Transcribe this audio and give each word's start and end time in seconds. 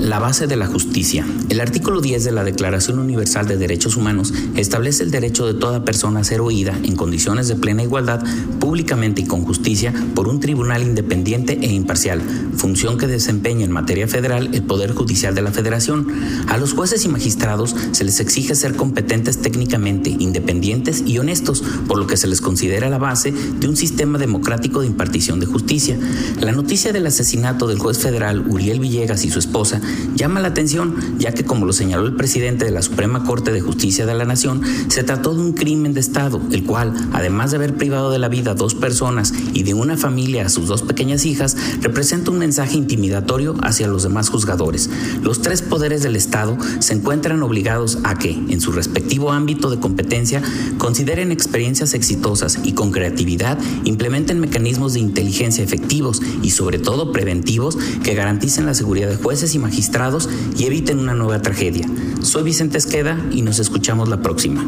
La 0.00 0.18
base 0.18 0.46
de 0.46 0.56
la 0.56 0.66
justicia. 0.66 1.26
El 1.48 1.60
artículo 1.60 2.02
10 2.02 2.22
de 2.22 2.32
la 2.32 2.44
Declaración 2.44 2.98
Universal 2.98 3.48
de 3.48 3.56
Derechos 3.56 3.96
Humanos 3.96 4.32
establece 4.54 5.02
el 5.02 5.10
derecho 5.10 5.46
de 5.46 5.54
toda 5.54 5.84
persona 5.84 6.20
a 6.20 6.24
ser 6.24 6.42
oída 6.42 6.78
en 6.82 6.96
condiciones 6.96 7.48
de 7.48 7.56
plena 7.56 7.82
igualdad, 7.82 8.22
públicamente 8.60 9.22
y 9.22 9.26
con 9.26 9.42
justicia, 9.42 9.94
por 10.14 10.28
un 10.28 10.38
tribunal 10.38 10.82
independiente 10.82 11.58
e 11.62 11.72
imparcial, 11.72 12.20
función 12.56 12.98
que 12.98 13.06
desempeña 13.06 13.64
en 13.64 13.72
materia 13.72 14.06
federal 14.06 14.50
el 14.52 14.62
Poder 14.64 14.92
Judicial 14.92 15.34
de 15.34 15.42
la 15.42 15.50
Federación. 15.50 16.06
A 16.48 16.58
los 16.58 16.74
jueces 16.74 17.04
y 17.06 17.08
magistrados 17.08 17.74
se 17.92 18.04
les 18.04 18.20
exige 18.20 18.54
ser 18.54 18.76
competentes 18.76 19.38
técnicamente, 19.38 20.10
independientes 20.10 21.04
y 21.06 21.18
honestos, 21.18 21.64
por 21.88 21.98
lo 21.98 22.06
que 22.06 22.18
se 22.18 22.26
les 22.26 22.42
considera 22.42 22.90
la 22.90 22.98
base 22.98 23.32
de 23.32 23.68
un 23.68 23.76
sistema 23.76 24.18
democrático 24.18 24.82
de 24.82 24.88
impartición 24.88 25.40
de 25.40 25.46
justicia. 25.46 25.98
La 26.40 26.52
noticia 26.52 26.92
del 26.92 27.06
asesinato 27.06 27.66
del 27.66 27.78
juez 27.78 27.98
federal 27.98 28.44
Uriel 28.46 28.78
Villegas 28.78 29.24
y 29.24 29.30
su 29.30 29.38
esposa 29.38 29.80
llama 30.14 30.40
la 30.40 30.48
atención, 30.48 30.96
ya 31.18 31.32
que 31.32 31.44
como 31.44 31.66
lo 31.66 31.72
señaló 31.72 32.06
el 32.06 32.16
presidente 32.16 32.64
de 32.64 32.70
la 32.70 32.82
Suprema 32.82 33.24
Corte 33.24 33.52
de 33.52 33.60
Justicia 33.60 34.06
de 34.06 34.14
la 34.14 34.24
Nación, 34.24 34.62
se 34.88 35.04
trató 35.04 35.34
de 35.34 35.40
un 35.40 35.52
crimen 35.52 35.94
de 35.94 36.00
Estado, 36.00 36.40
el 36.52 36.64
cual, 36.64 36.92
además 37.12 37.50
de 37.50 37.56
haber 37.56 37.76
privado 37.76 38.10
de 38.10 38.18
la 38.18 38.28
vida 38.28 38.52
a 38.52 38.54
dos 38.54 38.74
personas 38.74 39.32
y 39.52 39.62
de 39.62 39.74
una 39.74 39.96
familia 39.96 40.46
a 40.46 40.48
sus 40.48 40.68
dos 40.68 40.82
pequeñas 40.82 41.24
hijas, 41.24 41.56
representa 41.80 42.30
un 42.30 42.38
mensaje 42.38 42.76
intimidatorio 42.76 43.54
hacia 43.62 43.88
los 43.88 44.02
demás 44.02 44.28
juzgadores. 44.28 44.90
Los 45.22 45.42
tres 45.42 45.62
poderes 45.62 46.02
del 46.02 46.16
Estado 46.16 46.56
se 46.80 46.94
encuentran 46.94 47.42
obligados 47.42 47.98
a 48.04 48.18
que, 48.18 48.30
en 48.30 48.60
su 48.60 48.72
respectivo 48.72 49.32
ámbito 49.32 49.70
de 49.70 49.78
competencia, 49.78 50.42
consideren 50.78 51.32
experiencias 51.32 51.94
exitosas 51.94 52.58
y 52.64 52.72
con 52.72 52.90
creatividad 52.90 53.58
implementen 53.84 54.40
mecanismos 54.40 54.94
de 54.94 55.00
inteligencia 55.00 55.64
efectivos 55.64 56.20
y 56.42 56.50
sobre 56.50 56.78
todo 56.78 57.12
preventivos 57.12 57.76
que 58.02 58.14
garanticen 58.14 58.66
la 58.66 58.74
seguridad 58.74 59.08
de 59.08 59.16
jueces 59.16 59.54
y 59.54 59.58
magistrados 59.58 59.75
y 60.56 60.64
eviten 60.64 60.98
una 60.98 61.14
nueva 61.14 61.42
tragedia. 61.42 61.86
Soy 62.22 62.42
Vicente 62.42 62.78
Esqueda 62.78 63.24
y 63.30 63.42
nos 63.42 63.58
escuchamos 63.58 64.08
la 64.08 64.22
próxima. 64.22 64.66